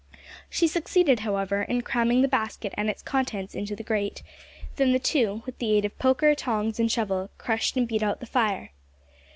She 0.49 0.67
succeeded, 0.67 1.19
however, 1.19 1.61
in 1.61 1.81
cramming 1.81 2.23
the 2.23 2.27
basket 2.27 2.73
and 2.75 2.89
its 2.89 3.03
contents 3.03 3.53
into 3.53 3.75
the 3.75 3.83
grate; 3.83 4.23
then 4.77 4.93
the 4.93 4.97
two, 4.99 5.43
with 5.45 5.59
the 5.59 5.73
aid 5.73 5.85
of 5.85 5.99
poker, 5.99 6.33
tongs, 6.33 6.79
and 6.79 6.91
shovel, 6.91 7.29
crushed 7.37 7.77
and 7.77 7.87
beat 7.87 8.01
out 8.01 8.19
the 8.19 8.25
fire. 8.25 8.71